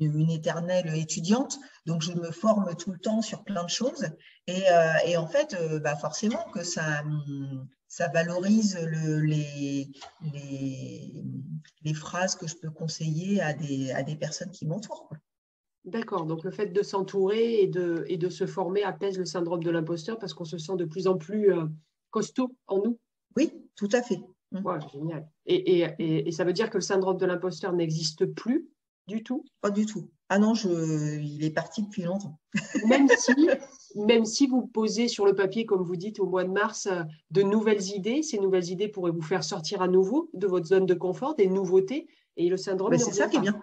[0.00, 4.06] une, éternelle étudiante, donc je me forme tout le temps sur plein de choses.
[4.46, 4.62] Et,
[5.04, 7.02] et en fait, bah forcément que ça,
[7.88, 9.90] ça valorise le, les,
[10.32, 11.22] les,
[11.82, 15.10] les, phrases que je peux conseiller à des, à des personnes qui m'entourent.
[15.84, 19.64] D'accord, donc le fait de s'entourer et de, et de se former apaise le syndrome
[19.64, 21.66] de l'imposteur parce qu'on se sent de plus en plus euh,
[22.10, 22.98] costaud en nous.
[23.36, 24.20] Oui, tout à fait.
[24.52, 24.62] Mmh.
[24.92, 25.28] Génial.
[25.46, 28.68] Et, et, et, ça veut dire que le syndrome de l'imposteur n'existe plus
[29.08, 29.44] du tout?
[29.60, 30.10] Pas du tout.
[30.28, 32.38] Ah non, je, il est parti depuis longtemps.
[32.86, 33.32] Même si,
[33.96, 37.02] même si vous posez sur le papier, comme vous dites au mois de mars, euh,
[37.30, 40.86] de nouvelles idées, ces nouvelles idées pourraient vous faire sortir à nouveau de votre zone
[40.86, 42.96] de confort, des nouveautés, et le syndrome.
[42.98, 43.62] C'est ça qui est bien.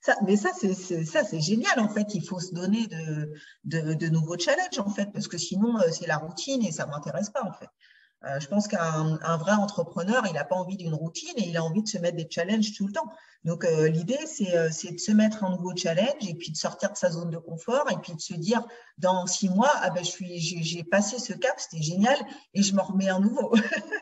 [0.00, 2.14] Ça, mais ça, c'est ça, c'est génial en fait.
[2.14, 3.32] Il faut se donner de,
[3.64, 6.84] de, de, nouveaux challenges en fait, parce que sinon euh, c'est la routine et ça
[6.84, 7.68] m'intéresse pas en fait.
[8.26, 11.64] Euh, je pense qu'un vrai entrepreneur, il n'a pas envie d'une routine et il a
[11.64, 13.10] envie de se mettre des challenges tout le temps.
[13.44, 14.18] Donc, euh, l'idée,
[14.54, 17.30] euh, c'est de se mettre un nouveau challenge et puis de sortir de sa zone
[17.30, 18.64] de confort et puis de se dire,
[18.96, 22.16] dans six mois, ah ben, j'ai passé ce cap, c'était génial
[22.54, 23.52] et je m'en remets un nouveau.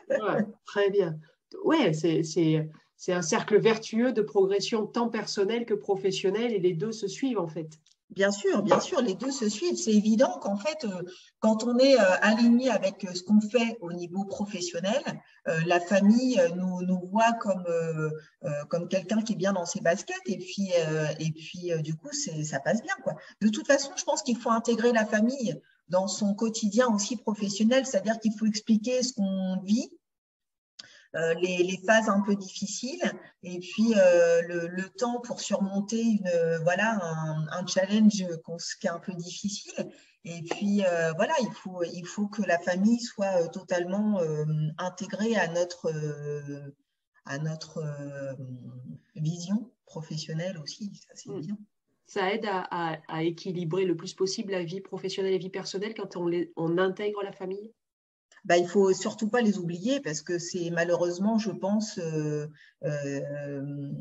[0.65, 1.17] très bien.
[1.65, 7.07] Oui, c'est un cercle vertueux de progression tant personnelle que professionnelle et les deux se
[7.07, 7.69] suivent en fait.
[8.15, 9.75] Bien sûr, bien sûr, les deux se suivent.
[9.75, 11.01] C'est évident qu'en fait, euh,
[11.39, 15.01] quand on est euh, aligné avec euh, ce qu'on fait au niveau professionnel,
[15.65, 17.65] la famille nous, nous voit comme,
[18.69, 20.71] comme quelqu'un qui est bien dans ses baskets et puis,
[21.19, 22.93] et puis du coup, ça passe bien.
[23.03, 23.15] Quoi.
[23.41, 27.85] De toute façon, je pense qu'il faut intégrer la famille dans son quotidien aussi professionnel,
[27.85, 29.89] c'est-à-dire qu'il faut expliquer ce qu'on vit,
[31.13, 33.03] les, les, phases un peu difficiles
[33.43, 36.31] et puis euh, le, le, temps pour surmonter une,
[36.63, 38.23] voilà, un, un challenge
[38.79, 39.91] qui est un peu difficile.
[40.25, 44.21] Et puis euh, voilà, il faut, il faut que la famille soit totalement
[44.77, 45.93] intégrée à notre,
[47.25, 47.83] à notre
[49.15, 50.91] vision professionnelle aussi.
[50.95, 51.41] Ça, c'est mmh.
[51.41, 51.57] bien
[52.05, 55.49] ça aide à, à, à, équilibrer le plus possible la vie professionnelle et la vie
[55.49, 57.73] personnelle quand on, les, on intègre la famille?
[58.45, 62.47] Bah, il faut surtout pas les oublier parce que c'est malheureusement, je pense, euh,
[62.83, 63.91] euh,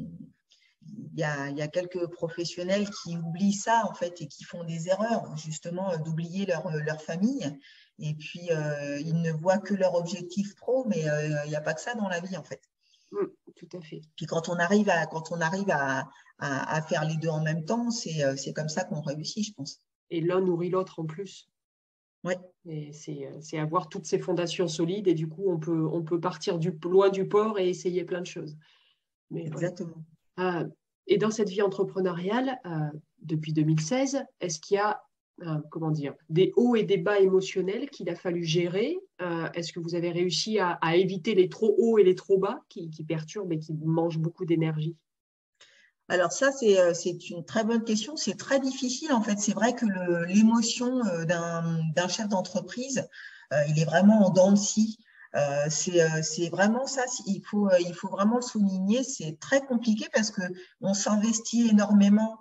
[1.14, 5.36] il y, a, quelques professionnels qui oublient ça en fait et qui font des erreurs
[5.36, 7.56] justement d'oublier leur, leur, famille
[8.00, 8.48] et puis
[9.04, 11.04] ils ne voient que leur objectif pro mais
[11.44, 12.60] il n'y a pas que ça dans la vie en fait.
[13.12, 14.00] Mmh, tout à fait.
[14.16, 17.64] Puis quand on arrive à, quand on arrive à, à faire les deux en même
[17.64, 19.78] temps, c'est comme ça qu'on réussit, je pense.
[20.10, 21.51] Et l'un nourrit l'autre en plus.
[22.24, 22.34] Oui.
[22.92, 26.72] C'est avoir toutes ces fondations solides et du coup, on peut, on peut partir du,
[26.84, 28.56] loin du port et essayer plein de choses.
[29.30, 30.04] Mais, Exactement.
[30.38, 30.64] Euh,
[31.06, 35.02] et dans cette vie entrepreneuriale, euh, depuis 2016, est-ce qu'il y a
[35.42, 38.98] euh, comment dire, des hauts et des bas émotionnels qu'il a fallu gérer?
[39.54, 42.90] Est-ce que vous avez réussi à, éviter les trop hauts et les trop bas qui,
[42.90, 44.96] qui perturbent et qui mangent beaucoup d'énergie?
[46.12, 48.16] Alors ça, euh, c'est une très bonne question.
[48.16, 49.38] C'est très difficile en fait.
[49.38, 49.86] C'est vrai que
[50.26, 53.08] l'émotion euh, d'un chef d'entreprise,
[53.54, 54.98] euh, il est vraiment en dents de scie.
[55.70, 59.02] c'est vraiment ça, il faut, il faut vraiment le souligner.
[59.04, 62.38] C'est très compliqué parce qu'on s'investit énormément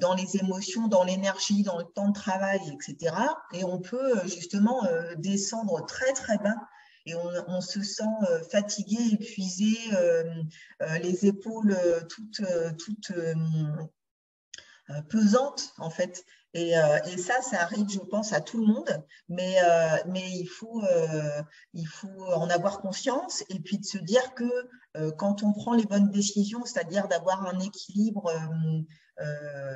[0.00, 3.14] dans les émotions, dans l'énergie, dans le temps de travail, etc.
[3.52, 4.82] Et on peut justement
[5.18, 6.56] descendre très très bas
[7.10, 7.14] et
[7.48, 10.24] on, se sent euh, fatigué, épuisé, euh,
[10.82, 11.76] euh, les épaules
[12.08, 12.42] toutes,
[12.78, 13.12] toutes
[15.08, 16.24] pesantes en fait.
[16.52, 16.72] Et,
[17.16, 19.56] ça, ça arrive, je pense, à tout le monde, mais,
[20.08, 20.82] mais il, faut,
[21.74, 25.84] il faut en avoir conscience et puis de se dire que quand on prend les
[25.84, 28.32] bonnes décisions, c'est-à-dire d'avoir un équilibre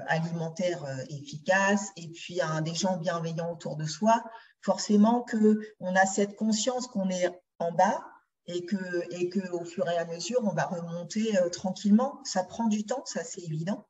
[0.06, 4.22] alimentaire efficace et puis des gens bienveillants autour de soi,
[4.60, 8.00] forcément qu'on a cette conscience qu'on est en bas
[8.46, 12.20] et que, et que au fur et à mesure, on va remonter euh, tranquillement.
[12.24, 13.86] Ça prend du temps, ça c'est évident.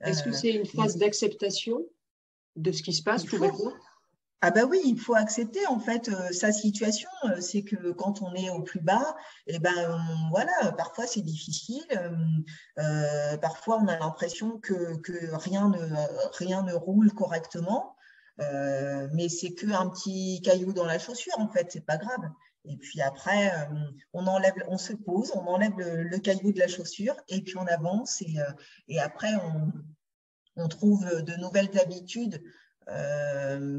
[0.00, 1.80] Est-ce que euh, c'est une phase d'acceptation
[2.56, 3.38] de ce qui se passe tout
[4.42, 7.08] ah bah oui, il faut accepter en fait euh, sa situation.
[7.40, 9.98] c'est que quand on est au plus bas, et eh ben
[10.30, 11.86] voilà, parfois c'est difficile.
[13.40, 14.74] parfois on a l'impression que,
[15.36, 15.78] rien ne
[16.38, 17.96] rien ne roule correctement.
[18.40, 22.30] Euh, mais c'est qu'un petit caillou dans la chaussure, en fait, c'est pas grave.
[22.64, 23.74] Et puis après, euh,
[24.12, 27.66] on enlève, on se pose, on enlève le, caillou de la chaussure et puis on
[27.66, 29.32] avance et, euh, après
[30.56, 32.42] on, trouve de nouvelles habitudes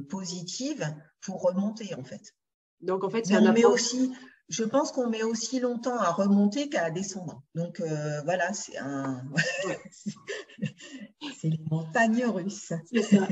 [0.10, 0.86] positives
[1.22, 2.36] pour remonter en fait.
[2.82, 4.12] Donc en fait, c'est un aussi
[4.50, 7.42] je pense qu'on met aussi longtemps à remonter qu'à descendre.
[7.54, 9.22] Donc euh, voilà, c'est un,
[11.38, 12.72] c'est les montagnes russes.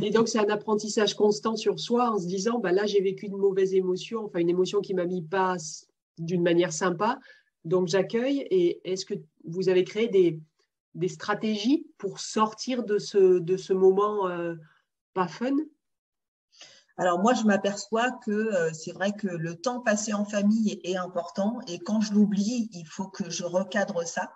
[0.01, 3.27] Et donc c'est un apprentissage constant sur soi en se disant, bah là j'ai vécu
[3.27, 5.55] une mauvaise émotion, enfin une émotion qui m'a mis pas
[6.17, 7.19] d'une manière sympa,
[7.63, 8.45] donc j'accueille.
[8.51, 10.41] Et est-ce que vous avez créé des,
[10.95, 14.55] des stratégies pour sortir de ce, de ce moment euh,
[15.15, 15.55] pas fun
[16.97, 20.95] alors moi, je m'aperçois que euh, c'est vrai que le temps passé en famille est
[20.95, 24.31] important et quand je l'oublie, il faut que je recadre ça.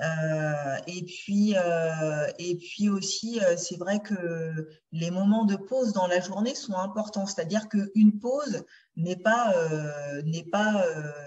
[0.00, 6.06] Euh, et puis, euh, et puis aussi, c'est vrai que les moments de pause dans
[6.06, 7.26] la journée sont importants.
[7.26, 8.64] C'est-à-dire qu'une pause
[8.96, 9.52] n'est pas,
[10.24, 10.82] n'est pas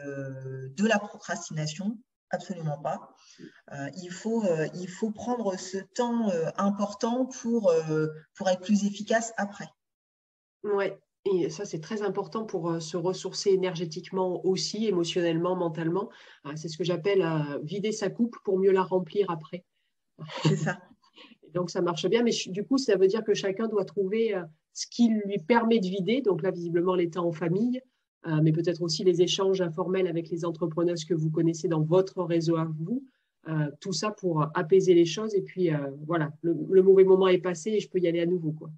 [0.05, 1.99] de la procrastination,
[2.33, 3.15] absolument pas.
[3.95, 4.43] il, faut,
[4.73, 7.73] il faut prendre ce temps important pour,
[8.35, 9.69] pour être plus efficace après.
[10.63, 10.91] Oui,
[11.25, 16.09] et ça, c'est très important pour euh, se ressourcer énergétiquement aussi, émotionnellement, mentalement.
[16.55, 19.63] C'est ce que j'appelle euh, vider sa coupe pour mieux la remplir après.
[20.43, 20.81] C'est ça.
[21.53, 22.23] donc, ça marche bien.
[22.23, 24.43] Mais du coup, ça veut dire que chacun doit trouver euh,
[24.73, 26.21] ce qui lui permet de vider.
[26.21, 27.81] Donc là, visiblement, l'état en famille,
[28.41, 32.55] mais peut-être aussi les échanges informels avec les entrepreneurs que vous connaissez dans votre réseau
[32.57, 33.03] à vous.
[33.81, 35.35] tout ça pour apaiser les choses.
[35.35, 35.69] Et puis,
[36.07, 38.51] voilà, le, mauvais moment est passé et je peux y aller à nouveau.
[38.51, 38.69] Quoi.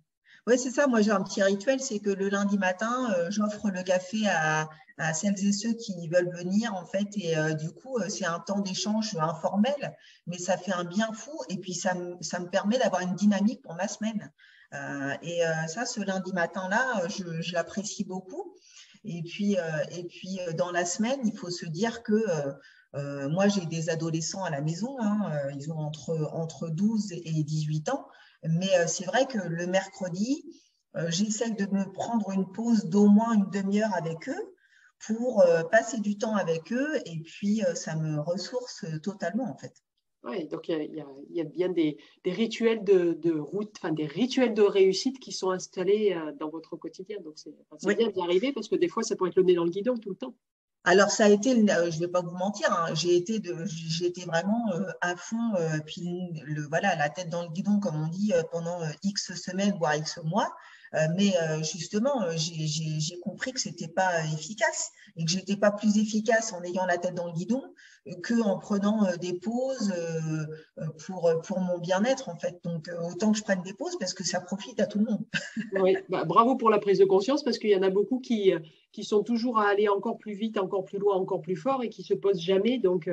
[0.47, 0.85] Oui, c'est ça.
[0.85, 4.69] Moi, j'ai un petit rituel, c'est que le lundi matin, euh, j'offre le café à,
[5.13, 7.07] celles et ceux qui veulent venir, en fait.
[7.15, 11.11] Et euh, du coup, euh, c'est un temps d'échange informel, mais ça fait un bien
[11.13, 11.35] fou.
[11.49, 14.31] Et puis, ça, me permet d'avoir une dynamique pour ma semaine.
[15.23, 18.55] et ça, ce lundi matin-là, je, l'apprécie beaucoup.
[19.05, 19.55] Et puis,
[19.91, 22.15] et puis, dans la semaine, il faut se dire que
[22.93, 24.97] moi, j'ai des adolescents à la maison.
[24.99, 28.07] Hein, ils ont entre, entre 12 et 18 ans.
[28.47, 30.45] Mais euh, c'est vrai que le mercredi,
[30.95, 34.55] euh, j'essaie de me prendre une pause d'au moins une demi-heure avec eux
[34.99, 39.73] pour euh, passer du temps avec eux et puis ça me ressource totalement en fait.
[40.27, 45.19] Oui, donc il y, a, bien des, rituels de, route, enfin des rituels de réussite
[45.19, 47.17] qui sont installés dans votre quotidien.
[47.23, 49.65] Donc c'est bien d'y arriver parce que des fois ça peut être le nez dans
[49.65, 50.35] le guidon tout le temps.
[50.87, 54.25] Alors, ça a été, euh, je ne vais pas vous mentir, hein, j'ai été, été
[54.25, 56.03] vraiment euh, à fond, euh, puis
[56.45, 60.19] le, voilà, la tête dans le guidon, comme on dit, pendant X semaines, voire X
[60.23, 60.53] mois.
[61.17, 61.33] mais
[61.63, 66.85] justement, j'ai compris que c'était pas efficace et que j'étais pas plus efficace en ayant
[66.85, 67.63] la tête dans le guidon
[68.21, 69.93] que en prenant des pauses
[71.05, 72.59] pour, pour mon bien-être, en fait.
[72.63, 75.25] Donc, autant que je prenne des pauses parce que ça profite à tout le monde.
[76.09, 78.53] bah, bravo pour la prise de conscience parce qu'il y en a beaucoup qui,
[78.91, 81.89] qui sont toujours à aller encore plus vite, encore plus loin, encore plus fort et
[81.89, 82.77] qui se posent jamais.
[82.77, 83.09] Donc,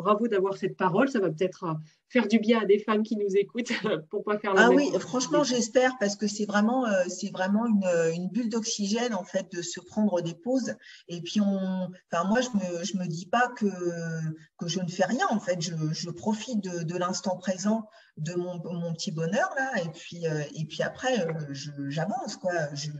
[0.00, 1.08] bravo d'avoir cette parole.
[1.08, 1.74] Ça va peut-être euh,
[2.08, 3.72] faire du bien à des femmes qui nous écoutent
[4.10, 7.66] pour pas faire la Ah oui, franchement, j'espère parce que c'est vraiment, euh, c'est vraiment
[7.66, 10.74] une, bulle d'oxygène en fait de se prendre des pauses.
[11.08, 13.66] Et puis on, enfin moi je me, je me dis pas que
[14.58, 15.60] que je ne fais rien en fait.
[15.60, 19.72] Je, profite de, l'instant présent, de mon, mon, petit bonheur là.
[19.82, 21.26] Et puis euh, et puis après
[21.88, 22.52] j'avance quoi.
[22.74, 22.90] Je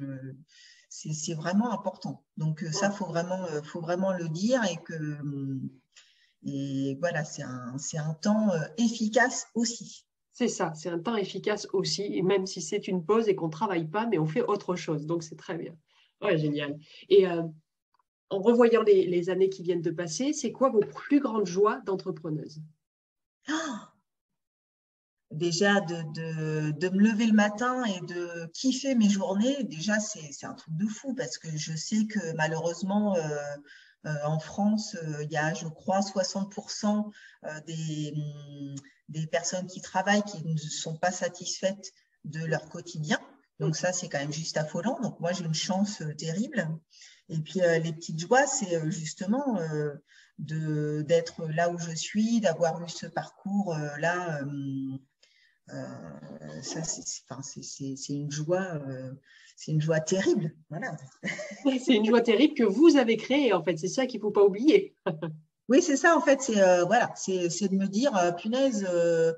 [0.93, 2.25] c'est vraiment important.
[2.37, 5.19] Donc ça, faut vraiment, faut vraiment le dire et que
[6.47, 10.07] et voilà, c'est un, un, temps euh, efficace aussi.
[10.33, 13.53] C'est ça, c'est un temps efficace aussi, même si c'est une pause et qu'on ne
[13.53, 15.05] travaille pas, mais on fait autre chose.
[15.05, 15.77] Donc, c'est très bien.
[16.23, 16.79] Ouais, génial.
[17.09, 17.43] Et euh,
[18.31, 22.63] en revoyant les, années qui viennent de passer, c'est quoi vos plus grandes joies d'entrepreneuse?
[23.49, 23.93] Ah
[25.31, 30.55] Déjà, de, de, me lever le matin et de kiffer mes journées, déjà, c'est un
[30.55, 33.57] truc de fou parce que je sais que malheureusement, euh,
[34.05, 37.11] en France, euh, il y a, je crois, 60%
[37.45, 38.75] euh, des, mm,
[39.09, 41.93] des personnes qui travaillent qui ne sont pas satisfaites
[42.25, 43.19] de leur quotidien.
[43.59, 44.99] Donc ça, c'est quand même juste affolant.
[45.01, 46.69] Donc moi, j'ai une chance terrible.
[47.29, 49.61] Et puis les petites joies, c'est justement
[50.39, 54.41] de d'être là où je suis, d'avoir eu ce parcours là.
[56.63, 58.81] ça, c'est une joie
[59.61, 60.55] c'est une joie terrible.
[60.71, 60.97] Voilà.
[61.85, 63.77] c'est une joie terrible que vous avez créée, en fait.
[63.77, 64.95] C'est ça qu'il ne faut pas oublier.
[65.69, 66.41] oui, c'est ça, en fait.
[66.41, 69.35] C'est euh, voilà, c'est de me dire, euh, punaise, euh,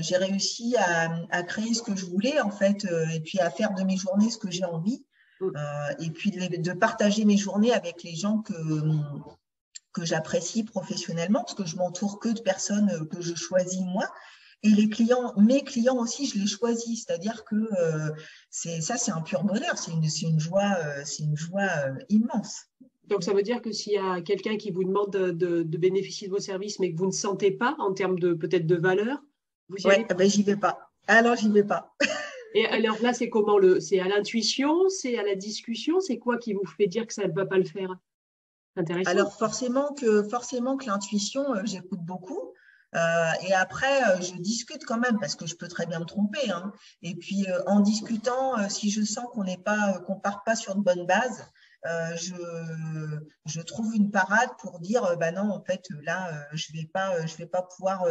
[0.00, 3.82] j'ai réussi à, créer ce que je voulais, en fait, et puis à faire de
[3.82, 5.04] mes journées ce que j'ai envie.
[5.38, 5.50] Mm.
[5.98, 8.54] et puis de, partager mes journées avec les gens que,
[9.92, 14.08] que j'apprécie professionnellement, parce que je m'entoure que de personnes que je choisis moi.
[14.62, 17.04] Et les clients, mes clients aussi, je les choisis.
[17.04, 18.10] C'est-à-dire que euh,
[18.50, 19.78] c'est ça, c'est un pur bonheur.
[19.78, 22.66] C'est une, une, joie, euh, c'est une joie euh, immense.
[23.04, 26.32] Donc, ça veut dire que s'il y a quelqu'un qui vous demande de, bénéficier de
[26.32, 29.18] vos services, mais que vous ne sentez pas en termes de peut-être de valeur,
[29.68, 30.90] vous y ouais, ben, j'y vais pas.
[31.06, 31.94] Alors, j'y vais pas.
[32.54, 36.38] Et alors là, c'est comment le C'est à l'intuition C'est à la discussion C'est quoi
[36.38, 37.94] qui vous fait dire que ça ne va pas le faire?
[38.76, 39.10] Intéressant.
[39.10, 42.54] Alors forcément que forcément que l'intuition, j'écoute beaucoup.
[42.96, 46.04] Euh, et après, euh, je discute quand même parce que je peux très bien me
[46.04, 46.50] tromper.
[46.50, 46.72] Hein.
[47.02, 50.74] Et puis, euh, en discutant, si je sens qu'on n'est pas, qu'on part pas sur
[50.74, 51.46] de bonnes bases,
[52.16, 52.34] je,
[53.44, 57.36] je, trouve une parade pour dire, bah non, en fait, là, je vais pas, je
[57.36, 58.04] vais pas pouvoir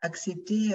[0.00, 0.74] accepter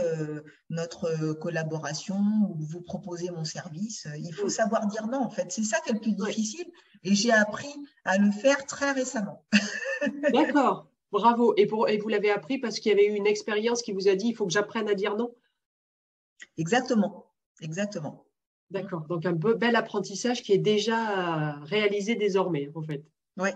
[0.69, 4.07] notre collaboration ou vous proposer mon service.
[4.19, 5.51] Il faut savoir dire non, en fait.
[5.51, 6.67] C'est ça qui est le plus difficile.
[7.03, 7.73] Et j'ai appris
[8.05, 9.43] à le faire très récemment.
[10.31, 10.90] D'accord.
[11.11, 11.53] Bravo.
[11.57, 14.07] Et, pour, et vous l'avez appris parce qu'il y avait eu une expérience qui vous
[14.07, 15.35] a dit il faut que j'apprenne à dire non
[16.57, 17.27] Exactement.
[17.61, 18.25] Exactement.
[18.69, 19.01] D'accord.
[19.07, 23.03] Donc un bel apprentissage qui est déjà réalisé désormais, en fait.
[23.37, 23.49] Oui.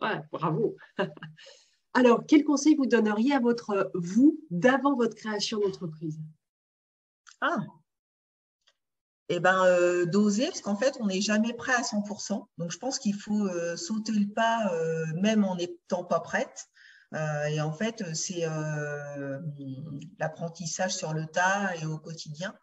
[0.00, 0.76] Ouais, bravo.
[1.94, 6.18] Alors, quel conseil vous donneriez à votre vous d'avant votre création d'entreprise?
[7.40, 7.58] Ah,
[9.30, 12.46] eh ben, euh, d'oser, parce qu'en fait, on n'est jamais prêt à 100%.
[12.58, 16.68] Donc, je pense qu'il faut euh, sauter le pas, euh, même en n'étant pas prête.
[17.14, 19.38] Euh, et en fait, c'est euh,
[20.18, 22.54] l'apprentissage sur le tas et au quotidien.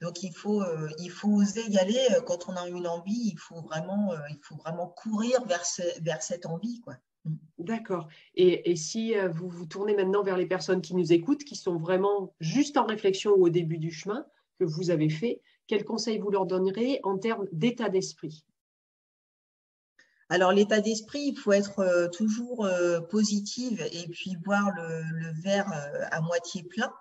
[0.00, 3.30] Donc il faut, euh, il faut oser y aller quand on a une envie.
[3.32, 5.62] Il faut vraiment, il faut vraiment courir vers,
[6.00, 6.94] vers cette envie, quoi.
[7.24, 7.36] Mm.
[7.58, 8.08] D'accord.
[8.34, 11.78] Et, et, si vous vous tournez maintenant vers les personnes qui nous écoutent, qui sont
[11.78, 14.26] vraiment juste en réflexion ou au début du chemin
[14.58, 18.44] que vous avez fait, quels conseils vous leur donnerez en termes d'état d'esprit?
[20.28, 25.70] Alors, l'état d'esprit, il faut être euh, toujours euh, positive et puis voir le, verre
[25.72, 26.92] euh, à moitié plein.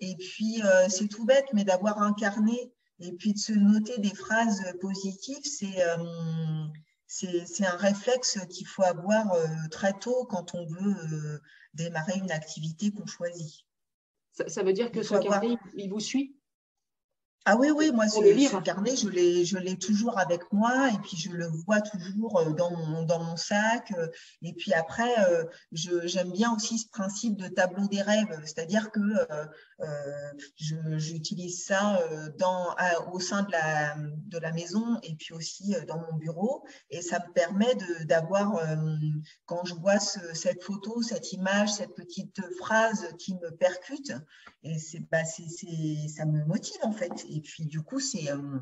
[0.00, 4.62] Et puis, c'est tout bête, mais d'avoir incarné et puis de se noter des phrases
[4.78, 5.82] positives, c'est
[7.06, 9.34] c'est un réflexe qu'il faut avoir
[9.70, 11.40] très tôt quand on veut
[11.72, 13.64] démarrer une activité qu'on choisit.
[14.32, 16.36] Ça, veut dire que ce carnet, il vous suit?
[17.48, 20.98] Ah oui, oui, moi, ce, ce carnet, je l'ai, je l'ai toujours avec moi et
[20.98, 23.92] puis je le vois toujours euh, dans mon, dans mon sac.
[23.96, 24.08] Euh,
[24.42, 29.00] et puis après, euh, j'aime bien aussi ce principe de tableau des rêves, c'est-à-dire que
[30.96, 32.00] j'utilise ça
[32.36, 32.74] dans,
[33.12, 36.64] au sein de la, de la maison et puis aussi dans mon bureau.
[36.90, 37.76] Et ça me permet
[38.06, 38.60] d'avoir,
[39.44, 44.12] quand je vois cette photo, cette image, cette petite phrase qui me percute,
[44.62, 47.12] et c'est, bah, c'est, ça me motive en fait.
[47.28, 48.58] Et puis, du coup, c'est euh,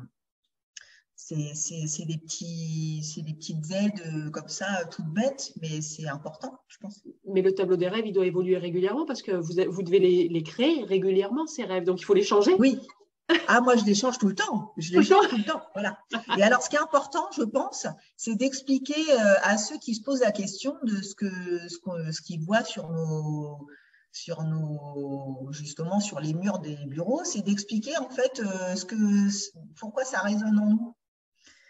[1.15, 7.03] c'est des, petits, des petites aides comme ça, toutes bêtes, mais c'est important, je pense.
[7.25, 10.27] Mais le tableau des rêves, il doit évoluer régulièrement parce que vous, vous devez les,
[10.27, 11.85] les créer régulièrement, ces rêves.
[11.85, 12.53] Donc, il faut les changer.
[12.59, 12.79] Oui,
[13.47, 14.73] ah, moi, je les change tout le temps.
[14.77, 15.61] Je les change tout le temps.
[15.73, 15.97] Voilà.
[16.37, 20.01] Et alors, ce qui est important, je pense, c'est d'expliquer euh, à ceux qui se
[20.03, 21.27] posent la question de ce que
[21.67, 21.77] ce,
[22.11, 23.67] ce qu'ils voient sur nos
[24.15, 28.95] sur nos justement sur les murs des bureaux, c'est d'expliquer en fait euh, ce que
[29.79, 30.95] pourquoi ça résonne en nous.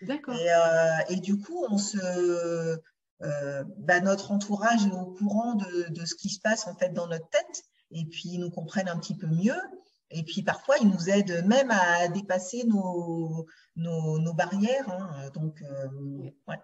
[0.02, 0.36] D'accord.
[0.36, 2.78] Et, euh, et, du coup, on se
[3.20, 7.08] bah, notre entourage est au courant de, de, ce qui se passe en fait dans
[7.08, 9.60] notre tête et puis ils nous comprennent un petit peu mieux.
[10.12, 14.90] Et puis parfois, ils nous aident même à dépasser nos, nos, barrières.
[14.90, 15.30] Hein.
[15.34, 16.60] Donc, euh, ouais.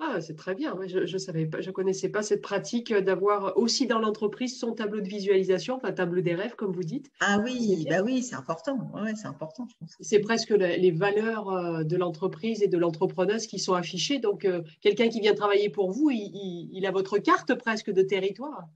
[0.00, 0.76] Ah, c'est très bien.
[0.86, 5.00] Je ne savais pas, je connaissais pas cette pratique d'avoir aussi dans l'entreprise son tableau
[5.00, 7.10] de visualisation, enfin tableau des rêves, comme vous dites.
[7.20, 8.90] Ah oui, bah oui, c'est important.
[8.94, 9.96] Ouais, c'est important, je pense.
[10.00, 14.20] C'est presque les valeurs euh, de l'entreprise et de l'entrepreneuse qui sont affichées.
[14.20, 18.02] Donc, euh, quelqu'un qui vient travailler pour vous, il, il, a votre carte presque de
[18.02, 18.68] territoire.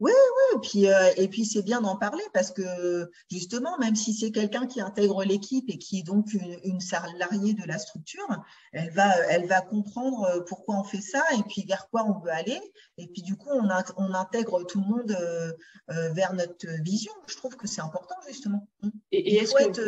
[0.00, 3.94] Oui, oui, et puis, euh, et puis c'est bien d'en parler parce que justement, même
[3.94, 6.32] si c'est quelqu'un qui intègre l'équipe et qui est donc
[6.64, 8.26] une, salariée de la structure,
[8.72, 12.18] elle va, elle va comprendre euh, pourquoi on fait ça et puis vers quoi on
[12.18, 12.60] veut aller.
[12.98, 17.12] Et puis du coup, on, on intègre tout le monde euh, vers notre vision.
[17.28, 18.66] Je trouve que c'est important justement.
[19.12, 19.80] Et, il, faut être,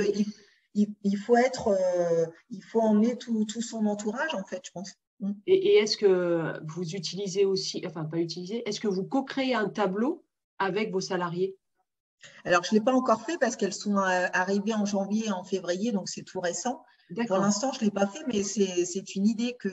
[0.74, 1.76] il, faut être,
[2.50, 4.92] il faut emmener tout, tout son entourage en fait, je pense.
[5.20, 5.32] Mm.
[5.46, 10.24] Et, est-ce que vous utilisez aussi, enfin pas utilisez, est-ce que vous co-créez un tableau
[10.58, 11.56] avec vos salariés?
[12.44, 15.30] Alors, je ne l'ai pas encore fait parce qu'elles sont euh, arrivées en janvier et
[15.30, 16.82] en février, donc c'est tout récent.
[17.28, 19.68] Pour l'instant, je ne l'ai pas fait, mais c'est une idée que,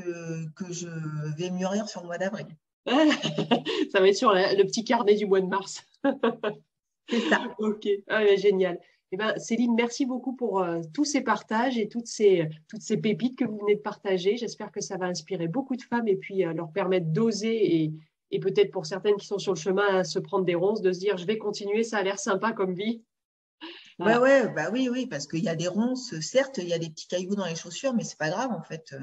[0.53, 0.87] que je
[1.35, 2.45] vais mûrir sur le mois d'avril.
[3.91, 5.83] ça va être sur le petit carnet du mois de mars.
[7.09, 7.41] c'est ça.
[7.57, 8.79] Ok, ah, génial.
[9.13, 12.97] Eh ben, Céline, merci beaucoup pour euh, tous ces partages et toutes ces, toutes ces
[12.97, 14.37] pépites que vous venez de partager.
[14.37, 17.93] J'espère que ça va inspirer beaucoup de femmes et puis euh, leur permettre d'oser et,
[18.31, 20.91] et peut-être pour certaines qui sont sur le chemin à se prendre des ronces, de
[20.91, 23.03] se dire je vais continuer, ça a l'air sympa comme vie.
[23.99, 26.79] Ouais, ouais, bah oui, oui, parce qu'il y a des ronces, certes, il y a
[26.79, 28.91] des petits cailloux dans les chaussures, mais c'est pas grave en fait.
[28.93, 28.99] Euh.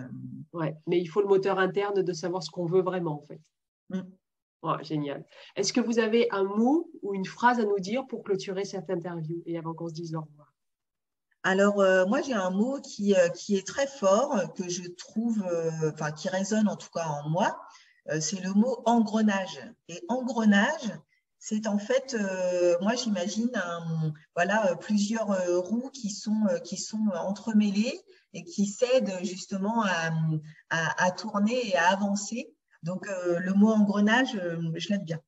[0.52, 3.40] Ouais, mais il faut le moteur interne de savoir ce qu'on veut vraiment en fait.
[3.90, 4.00] Mmh.
[4.62, 5.24] Oh, génial.
[5.56, 8.90] Est-ce que vous avez un mot ou une phrase à nous dire pour clôturer cette
[8.90, 10.50] interview et avant qu'on se dise au revoir?
[11.42, 15.90] Alors, euh, moi, j'ai un mot qui, euh, est très fort, que je trouve, euh,
[15.92, 17.58] enfin, qui résonne en tout cas en moi,
[18.18, 19.61] c'est le mot engrenage.
[19.88, 20.90] Et engrenage,
[21.38, 22.16] c'est en fait,
[22.80, 23.52] moi, j'imagine
[24.34, 25.28] voilà, plusieurs
[25.62, 26.48] roues qui sont,
[27.14, 28.00] entremêlées
[28.32, 29.84] et qui s'aident justement
[30.70, 32.52] à, tourner et à avancer.
[32.83, 35.20] Donc, euh, le mot engrenage, euh, je l'aime bien.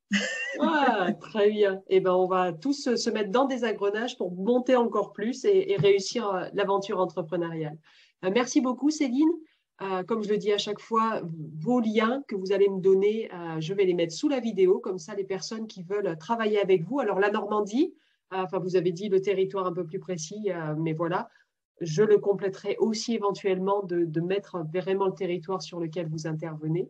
[0.61, 1.83] ah, très bien.
[1.89, 5.77] Eh ben, on va tous se mettre dans des engrenages pour monter encore plus et,
[5.79, 7.79] réussir euh, l'aventure entrepreneuriale.
[8.23, 9.33] merci beaucoup, Céline.
[10.07, 11.23] comme je le dis à chaque fois,
[11.59, 13.29] vos liens que vous allez me donner,
[13.59, 14.79] je vais les mettre sous la vidéo.
[14.79, 17.01] Comme ça, les personnes qui veulent travailler avec vous.
[17.01, 17.93] Alors, la Normandie,
[18.31, 21.29] enfin, vous avez dit le territoire un peu plus précis, mais voilà.
[21.81, 26.89] Je le compléterai aussi éventuellement de, de mettre vraiment le territoire sur lequel vous intervenez.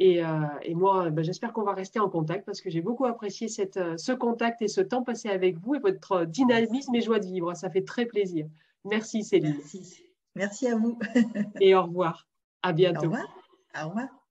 [0.00, 3.48] Euh, et, moi, ben, j'espère qu'on va rester en contact parce que j'ai beaucoup apprécié
[3.48, 7.20] cette, euh, ce contact et ce temps passé avec vous et votre dynamisme et joie
[7.20, 7.54] de vivre.
[7.54, 8.46] Ça fait très plaisir.
[8.84, 9.54] Merci Céline.
[9.54, 10.98] Merci, Merci à vous.
[11.60, 12.28] et au revoir.
[12.62, 13.06] À bientôt.
[13.06, 13.36] Au revoir.
[13.82, 14.23] Au revoir.